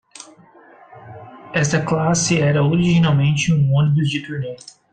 [1.53, 4.55] Esta classe era originalmente um ônibus de turnê.